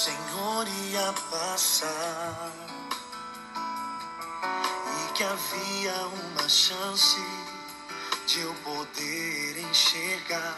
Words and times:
Senhor 0.00 0.66
ia 0.66 1.12
passar 1.30 2.50
e 4.96 5.12
que 5.12 5.22
havia 5.22 6.06
uma 6.06 6.48
chance 6.48 7.20
de 8.26 8.40
eu 8.40 8.54
poder 8.64 9.58
enxergar. 9.58 10.56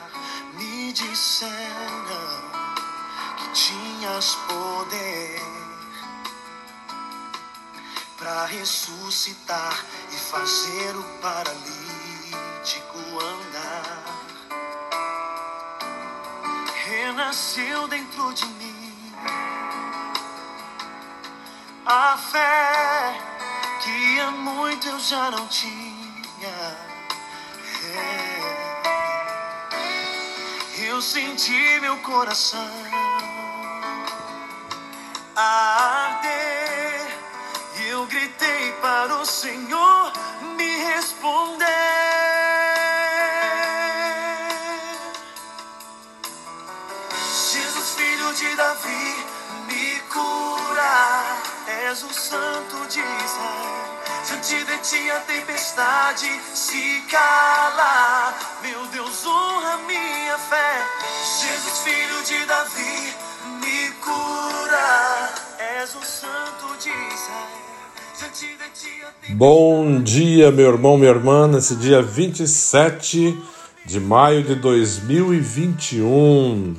Me 0.54 0.92
disseram 0.92 2.52
que 3.36 3.50
tinhas 3.52 4.36
poder 4.46 5.40
para 8.18 8.44
ressuscitar 8.44 9.84
e 10.12 10.16
fazer 10.18 10.96
o 10.96 11.02
paralítico 11.20 12.98
andar. 13.20 14.04
Renasceu 16.84 17.88
dentro 17.88 18.32
de 18.34 18.46
mim 18.46 18.71
a 21.92 22.16
fé 22.16 23.20
que 23.82 24.18
há 24.20 24.30
muito 24.30 24.88
eu 24.88 24.98
já 24.98 25.30
não 25.30 25.46
tinha. 25.48 26.78
É. 27.84 28.42
Eu 30.88 31.02
senti 31.02 31.80
meu 31.80 31.98
coração 31.98 32.70
arder 35.36 36.72
eu 37.88 38.06
gritei 38.06 38.72
para 38.80 39.14
o 39.16 39.26
Senhor 39.26 40.12
me 40.56 40.76
responder. 40.94 41.66
Jesus, 47.50 47.94
filho 47.96 48.32
de 48.34 48.56
Davi. 48.56 49.31
És 51.92 52.02
o 52.04 52.10
santo 52.10 52.76
de 52.88 53.00
Israel. 53.00 54.00
Diante 54.26 54.64
de 54.64 54.78
ti 54.78 55.10
a 55.10 55.20
tempestade 55.20 56.40
se 56.54 57.02
cala. 57.10 58.32
Meu 58.62 58.86
Deus, 58.86 59.26
honra 59.26 59.76
minha 59.86 60.38
fé. 60.38 60.86
Jesus, 61.38 61.80
filho 61.80 62.22
de 62.24 62.46
Davi, 62.46 63.12
me 63.60 63.90
cura. 64.00 65.34
És 65.80 65.94
o 65.94 66.02
santo 66.02 66.74
de 66.78 66.88
Israel. 66.88 67.60
Bom 69.34 70.00
dia, 70.00 70.50
meu 70.50 70.72
irmão, 70.72 70.96
minha 70.96 71.10
irmã, 71.10 71.46
nesse 71.46 71.76
dia 71.76 72.00
27 72.00 73.38
de 73.84 74.00
maio 74.00 74.42
de 74.42 74.54
2021, 74.54 76.74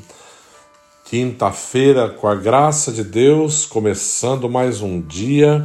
quinta-feira, 1.13 2.09
com 2.09 2.27
a 2.27 2.33
graça 2.33 2.91
de 2.91 3.03
Deus, 3.03 3.67
começando 3.67 4.49
mais 4.49 4.81
um 4.81 4.99
dia. 4.99 5.63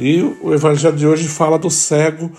E 0.00 0.22
o 0.40 0.54
evangelho 0.54 0.96
de 0.96 1.06
hoje 1.06 1.28
fala 1.28 1.58
do 1.58 1.68
cego, 1.68 2.32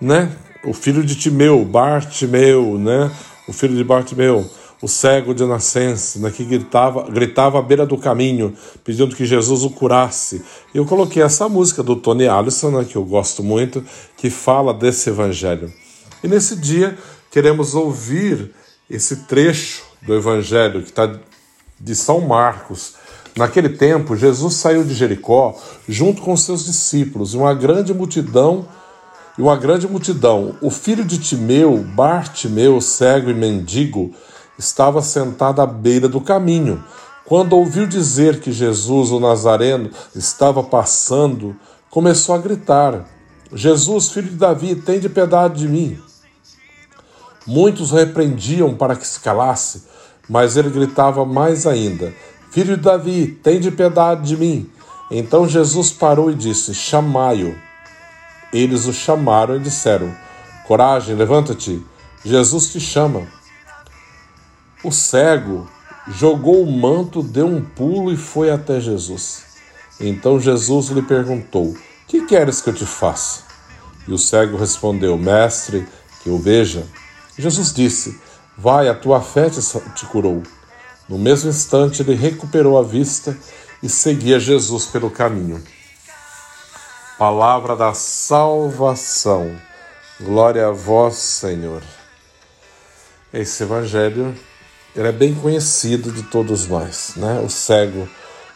né? 0.00 0.30
O 0.64 0.72
filho 0.72 1.02
de 1.02 1.16
Timeu, 1.16 1.64
Bartimeu, 1.64 2.78
né? 2.78 3.10
O 3.48 3.52
filho 3.52 3.74
de 3.74 3.82
Bartimeu, 3.82 4.48
o 4.80 4.86
cego 4.86 5.34
de 5.34 5.44
nascença, 5.44 6.20
né? 6.20 6.30
que 6.30 6.44
gritava, 6.44 7.02
gritava 7.10 7.58
à 7.58 7.62
beira 7.62 7.84
do 7.84 7.98
caminho, 7.98 8.54
pedindo 8.84 9.16
que 9.16 9.26
Jesus 9.26 9.64
o 9.64 9.70
curasse. 9.70 10.40
E 10.72 10.78
eu 10.78 10.86
coloquei 10.86 11.20
essa 11.20 11.48
música 11.48 11.82
do 11.82 11.96
Tony 11.96 12.28
Allison, 12.28 12.70
né? 12.70 12.86
que 12.88 12.94
eu 12.94 13.04
gosto 13.04 13.42
muito, 13.42 13.84
que 14.16 14.30
fala 14.30 14.72
desse 14.72 15.10
evangelho. 15.10 15.68
E 16.22 16.28
nesse 16.28 16.54
dia 16.54 16.96
queremos 17.32 17.74
ouvir 17.74 18.52
esse 18.88 19.24
trecho 19.24 19.82
do 20.00 20.14
evangelho 20.14 20.80
que 20.80 20.90
está 20.90 21.10
de 21.80 21.94
São 21.94 22.20
Marcos. 22.20 22.94
Naquele 23.36 23.68
tempo, 23.68 24.16
Jesus 24.16 24.54
saiu 24.54 24.84
de 24.84 24.94
Jericó 24.94 25.56
junto 25.88 26.22
com 26.22 26.36
seus 26.36 26.64
discípulos 26.64 27.34
e 27.34 27.36
uma 27.36 27.52
grande 27.52 27.92
multidão 27.92 28.66
e 29.36 29.42
uma 29.42 29.56
grande 29.56 29.88
multidão. 29.88 30.56
O 30.62 30.70
filho 30.70 31.04
de 31.04 31.18
Timeu, 31.18 31.78
Bartimeu, 31.78 32.80
cego 32.80 33.30
e 33.30 33.34
mendigo, 33.34 34.12
estava 34.58 35.02
sentado 35.02 35.60
à 35.60 35.66
beira 35.66 36.08
do 36.08 36.20
caminho. 36.20 36.82
Quando 37.24 37.54
ouviu 37.54 37.86
dizer 37.86 38.40
que 38.40 38.52
Jesus, 38.52 39.10
o 39.10 39.18
Nazareno, 39.18 39.90
estava 40.14 40.62
passando, 40.62 41.56
começou 41.90 42.34
a 42.34 42.38
gritar: 42.38 43.04
Jesus, 43.52 44.10
filho 44.10 44.28
de 44.28 44.36
Davi, 44.36 44.76
tem 44.76 45.00
de 45.00 45.08
piedade 45.08 45.60
de 45.60 45.68
mim. 45.68 45.98
Muitos 47.46 47.90
repreendiam 47.90 48.74
para 48.74 48.96
que 48.96 49.06
se 49.06 49.20
calasse, 49.20 49.84
mas 50.28 50.56
ele 50.56 50.70
gritava 50.70 51.24
mais 51.24 51.66
ainda: 51.66 52.14
Filho 52.50 52.76
de 52.76 52.82
Davi, 52.82 53.26
tem 53.42 53.58
de 53.58 53.70
piedade 53.70 54.28
de 54.28 54.36
mim. 54.36 54.70
Então 55.10 55.48
Jesus 55.48 55.90
parou 55.90 56.30
e 56.30 56.34
disse: 56.34 56.74
Chamai-o. 56.74 57.54
Eles 58.52 58.86
o 58.86 58.92
chamaram 58.92 59.56
e 59.56 59.60
disseram: 59.60 60.14
Coragem, 60.66 61.16
levanta-te, 61.16 61.84
Jesus 62.24 62.72
te 62.72 62.78
chama. 62.78 63.26
O 64.82 64.92
cego 64.92 65.68
jogou 66.08 66.62
o 66.62 66.70
manto, 66.70 67.22
deu 67.22 67.46
um 67.46 67.62
pulo 67.62 68.12
e 68.12 68.16
foi 68.16 68.50
até 68.50 68.80
Jesus. 68.80 69.42
Então 70.00 70.40
Jesus 70.40 70.88
lhe 70.88 71.02
perguntou: 71.02 71.76
Que 72.06 72.26
queres 72.26 72.60
que 72.60 72.70
eu 72.70 72.74
te 72.74 72.86
faça? 72.86 73.42
E 74.06 74.12
o 74.12 74.18
cego 74.18 74.56
respondeu: 74.56 75.18
Mestre, 75.18 75.86
que 76.22 76.28
eu 76.28 76.38
veja. 76.38 76.86
Jesus 77.36 77.72
disse: 77.72 78.18
Vai, 78.56 78.88
a 78.88 78.94
tua 78.94 79.20
fé 79.20 79.50
te 79.50 80.06
curou. 80.06 80.42
No 81.08 81.18
mesmo 81.18 81.50
instante, 81.50 82.02
ele 82.02 82.14
recuperou 82.14 82.78
a 82.78 82.82
vista 82.82 83.36
e 83.82 83.88
seguia 83.88 84.40
Jesus 84.40 84.86
pelo 84.86 85.10
caminho. 85.10 85.62
Palavra 87.18 87.76
da 87.76 87.92
salvação. 87.94 89.54
Glória 90.20 90.68
a 90.68 90.70
vós, 90.70 91.16
Senhor. 91.16 91.82
Esse 93.32 93.64
evangelho 93.64 94.34
ele 94.96 95.08
é 95.08 95.12
bem 95.12 95.34
conhecido 95.34 96.12
de 96.12 96.22
todos 96.22 96.68
nós, 96.68 97.14
né? 97.16 97.40
O 97.44 97.50
cego 97.50 98.08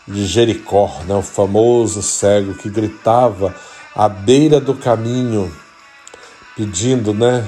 de 0.06 0.24
Jericó, 0.24 1.00
né? 1.04 1.14
O 1.16 1.22
famoso 1.22 2.00
cego 2.00 2.54
que 2.54 2.70
gritava 2.70 3.54
à 3.94 4.08
beira 4.08 4.60
do 4.60 4.74
caminho, 4.74 5.52
pedindo, 6.56 7.12
né? 7.12 7.44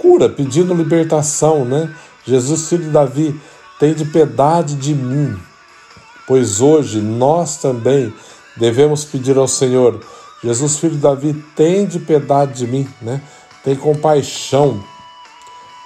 Cura, 0.00 0.28
pedindo 0.28 0.74
libertação, 0.74 1.64
né? 1.64 1.92
Jesus, 2.26 2.68
filho 2.68 2.84
de 2.84 2.90
Davi, 2.90 3.40
tem 3.78 3.94
de 3.94 4.04
piedade 4.04 4.74
de 4.76 4.94
mim, 4.94 5.36
pois 6.26 6.60
hoje 6.60 7.00
nós 7.00 7.58
também 7.58 8.12
devemos 8.56 9.04
pedir 9.04 9.36
ao 9.36 9.48
Senhor, 9.48 10.00
Jesus, 10.42 10.78
filho 10.78 10.94
de 10.94 11.00
Davi, 11.00 11.34
tem 11.54 11.86
de 11.86 11.98
piedade 11.98 12.54
de 12.54 12.66
mim, 12.66 12.88
né? 13.02 13.20
Tem 13.62 13.76
compaixão 13.76 14.82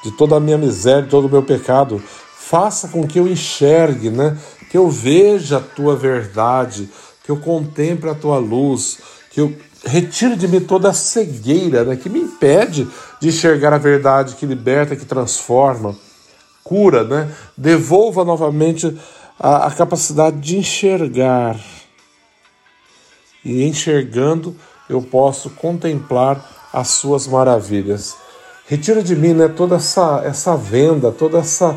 de 0.04 0.12
toda 0.12 0.36
a 0.36 0.40
minha 0.40 0.56
miséria, 0.56 1.02
de 1.02 1.08
todo 1.08 1.26
o 1.26 1.30
meu 1.30 1.42
pecado. 1.42 2.00
Faça 2.36 2.86
com 2.88 3.06
que 3.06 3.18
eu 3.18 3.26
enxergue, 3.26 4.10
né? 4.10 4.38
Que 4.70 4.78
eu 4.78 4.88
veja 4.88 5.56
a 5.56 5.60
tua 5.60 5.96
verdade, 5.96 6.88
que 7.24 7.30
eu 7.30 7.36
contemple 7.36 8.10
a 8.10 8.14
tua 8.14 8.38
luz, 8.38 8.98
que 9.30 9.40
eu 9.40 9.52
retire 9.84 10.36
de 10.36 10.46
mim 10.46 10.60
toda 10.60 10.90
a 10.90 10.92
cegueira, 10.92 11.84
né? 11.84 11.96
Que 11.96 12.08
me 12.08 12.20
impede 12.20 12.86
de 13.24 13.28
enxergar 13.28 13.72
a 13.72 13.78
verdade 13.78 14.34
que 14.34 14.44
liberta, 14.44 14.94
que 14.94 15.06
transforma, 15.06 15.96
cura, 16.62 17.02
né? 17.04 17.34
Devolva 17.56 18.22
novamente 18.22 18.98
a, 19.40 19.66
a 19.66 19.70
capacidade 19.70 20.38
de 20.40 20.58
enxergar. 20.58 21.58
E 23.42 23.64
enxergando, 23.64 24.54
eu 24.90 25.00
posso 25.00 25.48
contemplar 25.48 26.68
as 26.70 26.88
suas 26.88 27.26
maravilhas. 27.26 28.14
Retira 28.66 29.02
de 29.02 29.16
mim 29.16 29.32
né, 29.32 29.48
toda 29.48 29.76
essa, 29.76 30.20
essa 30.22 30.54
venda, 30.54 31.10
toda 31.10 31.38
essa, 31.38 31.74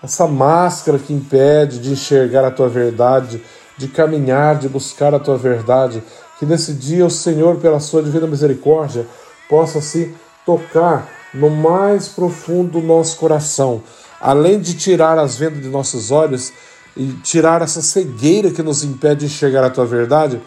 essa 0.00 0.28
máscara 0.28 0.96
que 0.96 1.12
impede 1.12 1.80
de 1.80 1.90
enxergar 1.90 2.44
a 2.44 2.52
tua 2.52 2.68
verdade, 2.68 3.42
de 3.76 3.88
caminhar, 3.88 4.60
de 4.60 4.68
buscar 4.68 5.12
a 5.12 5.18
tua 5.18 5.36
verdade. 5.36 6.04
Que 6.38 6.46
nesse 6.46 6.72
dia 6.72 7.04
o 7.04 7.10
Senhor, 7.10 7.56
pela 7.56 7.80
sua 7.80 8.00
divina 8.00 8.28
misericórdia, 8.28 9.04
possa 9.48 9.80
se 9.80 10.14
tocar 10.44 11.08
no 11.32 11.50
mais 11.50 12.08
profundo 12.08 12.80
do 12.80 12.86
nosso 12.86 13.16
coração, 13.16 13.82
além 14.20 14.60
de 14.60 14.74
tirar 14.74 15.18
as 15.18 15.36
vendas 15.36 15.62
de 15.62 15.68
nossos 15.68 16.10
olhos 16.10 16.52
e 16.96 17.12
tirar 17.22 17.62
essa 17.62 17.82
cegueira 17.82 18.50
que 18.50 18.62
nos 18.62 18.84
impede 18.84 19.20
de 19.20 19.26
enxergar 19.26 19.64
a 19.64 19.70
tua 19.70 19.84
verdade, 19.84 20.40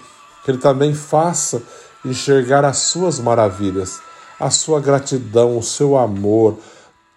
que 0.44 0.52
Ele 0.52 0.58
também 0.60 0.94
faça 0.94 1.62
enxergar 2.06 2.64
as 2.64 2.78
suas 2.78 3.20
maravilhas 3.20 4.00
a 4.40 4.50
sua 4.50 4.80
gratidão, 4.80 5.58
o 5.58 5.64
seu 5.64 5.98
amor, 5.98 6.58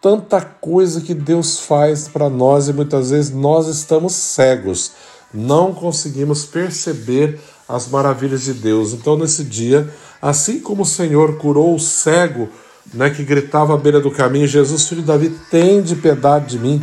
tanta 0.00 0.40
coisa 0.40 1.00
que 1.00 1.14
Deus 1.14 1.60
faz 1.60 2.08
para 2.08 2.30
nós 2.30 2.68
e 2.68 2.72
muitas 2.72 3.10
vezes 3.10 3.30
nós 3.30 3.66
estamos 3.66 4.14
cegos, 4.14 4.92
não 5.32 5.74
conseguimos 5.74 6.44
perceber 6.44 7.38
as 7.68 7.88
maravilhas 7.88 8.42
de 8.42 8.54
Deus. 8.54 8.92
Então, 8.92 9.16
nesse 9.16 9.44
dia, 9.44 9.92
assim 10.20 10.58
como 10.60 10.82
o 10.82 10.86
Senhor 10.86 11.36
curou 11.36 11.74
o 11.74 11.78
cego, 11.78 12.48
né, 12.92 13.10
que 13.10 13.22
gritava 13.24 13.74
à 13.74 13.76
beira 13.76 14.00
do 14.00 14.10
caminho: 14.10 14.46
Jesus, 14.46 14.88
filho 14.88 15.02
de 15.02 15.06
Davi, 15.06 15.30
tem 15.50 15.82
de 15.82 15.96
piedade 15.96 16.46
de 16.46 16.58
mim. 16.58 16.82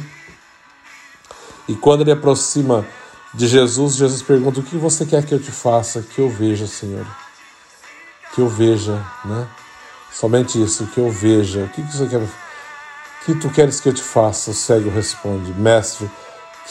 E 1.68 1.76
quando 1.76 2.02
ele 2.02 2.12
aproxima 2.12 2.86
de 3.34 3.48
Jesus, 3.48 3.96
Jesus 3.96 4.22
pergunta: 4.22 4.60
O 4.60 4.64
que 4.64 4.78
você 4.78 5.06
quer 5.06 5.26
que 5.26 5.34
eu 5.34 5.40
te 5.40 5.52
faça? 5.52 6.02
Que 6.02 6.20
eu 6.20 6.30
veja, 6.30 6.68
Senhor. 6.68 7.06
Que 8.34 8.42
eu 8.42 8.48
veja, 8.48 9.04
né? 9.26 9.48
Somente 10.12 10.62
isso, 10.62 10.88
que 10.88 11.00
eu 11.00 11.12
veja. 11.12 11.64
O 11.64 11.70
que 11.70 11.82
você 11.82 12.08
quer? 12.08 12.22
que 13.28 13.36
tu 13.36 13.50
queres 13.50 13.82
que 13.82 13.90
eu 13.90 13.94
te 13.94 14.02
faça? 14.02 14.52
O 14.52 14.54
cego 14.54 14.90
responde: 14.90 15.54
Mestre, 15.54 16.10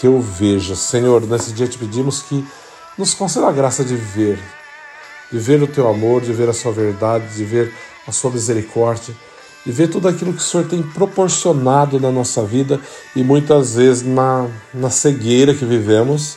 que 0.00 0.06
eu 0.06 0.18
veja. 0.20 0.74
Senhor, 0.74 1.20
nesse 1.26 1.52
dia 1.52 1.68
te 1.68 1.76
pedimos 1.76 2.22
que 2.22 2.42
nos 2.96 3.12
conceda 3.12 3.46
a 3.46 3.52
graça 3.52 3.84
de 3.84 3.94
ver, 3.94 4.38
de 5.30 5.38
ver 5.38 5.62
o 5.62 5.66
teu 5.66 5.86
amor, 5.86 6.22
de 6.22 6.32
ver 6.32 6.48
a 6.48 6.54
sua 6.54 6.72
verdade, 6.72 7.28
de 7.34 7.44
ver 7.44 7.74
a 8.06 8.12
sua 8.12 8.30
misericórdia, 8.30 9.14
de 9.64 9.72
ver 9.72 9.88
tudo 9.88 10.06
aquilo 10.06 10.32
que 10.32 10.38
o 10.38 10.42
Senhor 10.42 10.68
tem 10.68 10.82
proporcionado 10.82 11.98
na 11.98 12.10
nossa 12.10 12.42
vida 12.44 12.80
e 13.16 13.24
muitas 13.24 13.74
vezes 13.74 14.06
na, 14.06 14.48
na 14.72 14.90
cegueira 14.90 15.52
que 15.54 15.64
vivemos, 15.64 16.36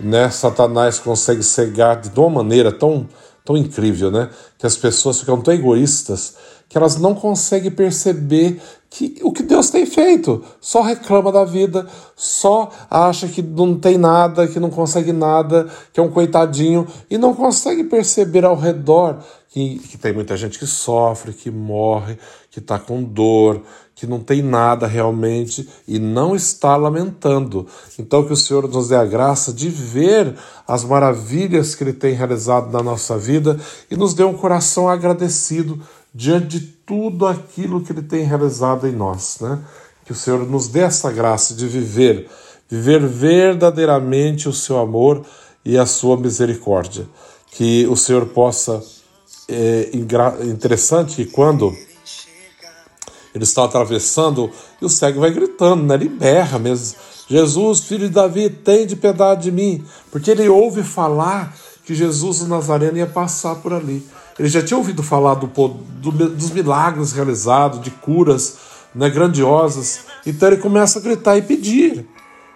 né? 0.00 0.30
Satanás 0.30 0.98
consegue 0.98 1.42
cegar 1.42 2.00
de 2.00 2.18
uma 2.18 2.30
maneira 2.30 2.72
tão, 2.72 3.06
tão 3.44 3.56
incrível, 3.56 4.10
né? 4.10 4.30
Que 4.58 4.66
as 4.66 4.76
pessoas 4.76 5.20
ficam 5.20 5.40
tão 5.40 5.52
egoístas 5.52 6.34
que 6.68 6.78
elas 6.78 6.96
não 6.96 7.14
conseguem 7.14 7.70
perceber 7.70 8.60
que 8.90 9.20
o 9.22 9.32
que 9.32 9.42
Deus 9.42 9.70
tem 9.70 9.86
feito. 9.86 10.42
Só 10.60 10.82
reclama 10.82 11.30
da 11.30 11.44
vida, 11.44 11.86
só 12.16 12.70
acha 12.90 13.28
que 13.28 13.42
não 13.42 13.78
tem 13.78 13.98
nada, 13.98 14.48
que 14.48 14.58
não 14.58 14.70
consegue 14.70 15.12
nada, 15.12 15.68
que 15.92 16.00
é 16.00 16.02
um 16.02 16.10
coitadinho 16.10 16.86
e 17.10 17.18
não 17.18 17.34
consegue 17.34 17.84
perceber 17.84 18.44
ao 18.44 18.56
redor 18.56 19.18
que, 19.54 19.78
que 19.78 19.96
tem 19.96 20.12
muita 20.12 20.36
gente 20.36 20.58
que 20.58 20.66
sofre, 20.66 21.32
que 21.32 21.48
morre, 21.48 22.18
que 22.50 22.58
está 22.58 22.76
com 22.76 23.04
dor, 23.04 23.62
que 23.94 24.04
não 24.04 24.18
tem 24.18 24.42
nada 24.42 24.84
realmente 24.84 25.68
e 25.86 26.00
não 26.00 26.34
está 26.34 26.76
lamentando. 26.76 27.64
Então, 27.96 28.24
que 28.24 28.32
o 28.32 28.36
Senhor 28.36 28.68
nos 28.68 28.88
dê 28.88 28.96
a 28.96 29.04
graça 29.04 29.52
de 29.52 29.68
ver 29.68 30.34
as 30.66 30.82
maravilhas 30.82 31.76
que 31.76 31.84
Ele 31.84 31.92
tem 31.92 32.14
realizado 32.14 32.72
na 32.72 32.82
nossa 32.82 33.16
vida 33.16 33.56
e 33.88 33.96
nos 33.96 34.12
dê 34.12 34.24
um 34.24 34.34
coração 34.34 34.88
agradecido 34.88 35.80
diante 36.12 36.58
de 36.58 36.60
tudo 36.84 37.24
aquilo 37.24 37.80
que 37.80 37.92
Ele 37.92 38.02
tem 38.02 38.24
realizado 38.24 38.88
em 38.88 38.92
nós. 38.92 39.38
Né? 39.40 39.60
Que 40.04 40.10
o 40.10 40.16
Senhor 40.16 40.44
nos 40.50 40.66
dê 40.66 40.80
essa 40.80 41.12
graça 41.12 41.54
de 41.54 41.68
viver, 41.68 42.28
viver 42.68 43.06
verdadeiramente 43.06 44.48
o 44.48 44.52
seu 44.52 44.80
amor 44.80 45.24
e 45.64 45.78
a 45.78 45.86
sua 45.86 46.16
misericórdia. 46.16 47.06
Que 47.52 47.86
o 47.86 47.96
Senhor 47.96 48.26
possa. 48.26 48.82
É 49.48 49.90
interessante 50.44 51.16
que 51.16 51.26
quando 51.26 51.76
ele 53.34 53.44
está 53.44 53.64
atravessando 53.64 54.50
e 54.80 54.84
o 54.84 54.88
cego 54.88 55.20
vai 55.20 55.30
gritando, 55.30 55.82
né? 55.82 55.94
ele 55.94 56.08
berra 56.08 56.58
mesmo. 56.58 56.96
Jesus, 57.28 57.80
filho 57.80 58.08
de 58.08 58.14
Davi, 58.14 58.48
tem 58.48 58.86
de 58.86 58.94
piedade 58.94 59.44
de 59.44 59.52
mim. 59.52 59.84
Porque 60.10 60.30
ele 60.30 60.48
ouve 60.48 60.82
falar 60.82 61.54
que 61.84 61.94
Jesus 61.94 62.40
o 62.40 62.46
Nazareno 62.46 62.98
ia 62.98 63.06
passar 63.06 63.56
por 63.56 63.72
ali. 63.72 64.06
Ele 64.38 64.48
já 64.48 64.62
tinha 64.62 64.78
ouvido 64.78 65.02
falar 65.02 65.34
do, 65.34 65.46
do, 65.46 66.10
dos 66.28 66.50
milagres 66.50 67.12
realizados, 67.12 67.80
de 67.80 67.90
curas 67.90 68.56
né, 68.94 69.10
grandiosas. 69.10 70.00
Então 70.26 70.48
ele 70.48 70.58
começa 70.58 70.98
a 70.98 71.02
gritar 71.02 71.36
e 71.36 71.42
pedir. 71.42 72.06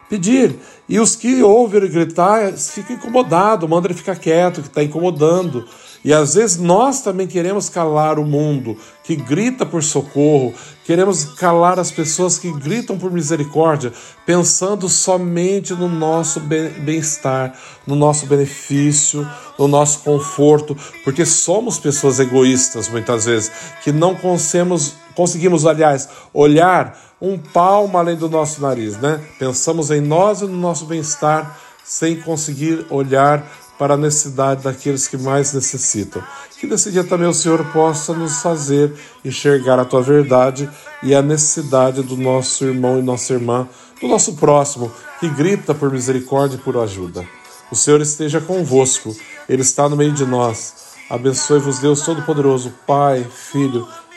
Pedir. 0.08 0.56
E 0.88 0.98
os 0.98 1.14
que 1.14 1.42
ouvem 1.42 1.82
ele 1.82 1.88
gritar 1.88 2.52
ficam 2.52 2.96
incomodados, 2.96 3.68
manda 3.68 3.86
ele 3.86 3.94
ficar 3.94 4.16
quieto, 4.16 4.62
que 4.62 4.68
está 4.68 4.82
incomodando. 4.82 5.64
E 6.04 6.12
às 6.12 6.34
vezes 6.34 6.56
nós 6.56 7.02
também 7.02 7.26
queremos 7.26 7.68
calar 7.68 8.18
o 8.18 8.24
mundo 8.24 8.76
que 9.02 9.16
grita 9.16 9.66
por 9.66 9.82
socorro, 9.82 10.54
queremos 10.84 11.24
calar 11.24 11.78
as 11.78 11.90
pessoas 11.90 12.38
que 12.38 12.52
gritam 12.52 12.98
por 12.98 13.10
misericórdia, 13.10 13.92
pensando 14.24 14.88
somente 14.88 15.72
no 15.74 15.88
nosso 15.88 16.40
bem-estar, 16.40 17.54
no 17.86 17.96
nosso 17.96 18.26
benefício, 18.26 19.26
no 19.58 19.66
nosso 19.66 20.00
conforto, 20.00 20.76
porque 21.04 21.26
somos 21.26 21.78
pessoas 21.78 22.20
egoístas 22.20 22.88
muitas 22.88 23.24
vezes, 23.24 23.50
que 23.82 23.90
não 23.90 24.14
conseguimos, 24.14 24.94
conseguimos 25.18 25.66
aliás, 25.66 26.08
olhar 26.32 26.96
um 27.20 27.36
palmo 27.36 27.98
além 27.98 28.14
do 28.14 28.28
nosso 28.28 28.62
nariz, 28.62 28.96
né? 28.98 29.20
Pensamos 29.36 29.90
em 29.90 30.00
nós 30.00 30.42
e 30.42 30.44
no 30.44 30.56
nosso 30.56 30.84
bem-estar 30.84 31.58
sem 31.84 32.20
conseguir 32.20 32.86
olhar 32.88 33.44
para 33.76 33.94
a 33.94 33.96
necessidade 33.96 34.62
daqueles 34.62 35.08
que 35.08 35.16
mais 35.16 35.52
necessitam. 35.52 36.22
Que 36.60 36.68
nesse 36.68 36.92
dia 36.92 37.02
também 37.02 37.26
o 37.26 37.34
Senhor 37.34 37.64
possa 37.72 38.14
nos 38.14 38.40
fazer 38.40 38.94
enxergar 39.24 39.80
a 39.80 39.84
tua 39.84 40.02
verdade 40.02 40.70
e 41.02 41.12
a 41.12 41.20
necessidade 41.20 42.00
do 42.00 42.16
nosso 42.16 42.64
irmão 42.64 43.00
e 43.00 43.02
nossa 43.02 43.32
irmã, 43.32 43.68
do 44.00 44.06
nosso 44.06 44.36
próximo, 44.36 44.92
que 45.18 45.28
grita 45.28 45.74
por 45.74 45.90
misericórdia 45.90 46.54
e 46.54 46.60
por 46.60 46.76
ajuda. 46.76 47.26
O 47.72 47.74
Senhor 47.74 48.00
esteja 48.00 48.40
convosco, 48.40 49.16
Ele 49.48 49.62
está 49.62 49.88
no 49.88 49.96
meio 49.96 50.12
de 50.12 50.24
nós. 50.24 50.86
Abençoe-vos, 51.10 51.80
Deus 51.80 52.02
Todo-Poderoso, 52.02 52.72
Pai, 52.86 53.26
Filho, 53.50 53.88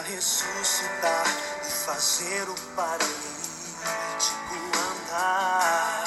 ressuscitar 0.00 1.26
e 1.62 1.70
fazer 1.70 2.48
o 2.48 2.54
paralítico 2.74 3.12
andar. 4.90 6.04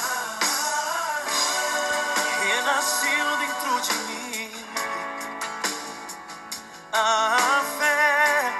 Renasceu 2.42 3.36
dentro 3.38 3.80
de 3.80 3.94
mim 3.94 4.66
a 6.92 7.62
fé 7.78 8.52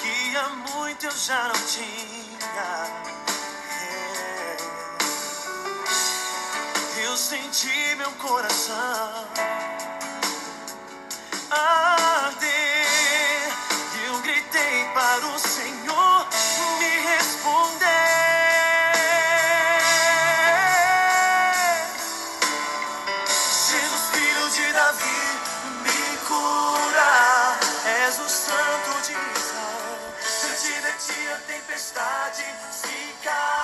que 0.00 0.36
há 0.36 0.48
muito 0.48 1.06
eu 1.06 1.10
já 1.10 1.48
não 1.48 1.66
tinha. 1.66 2.24
Eu 7.02 7.16
senti 7.16 7.94
meu 7.96 8.10
coração. 8.12 9.24
tempestade 11.50 11.83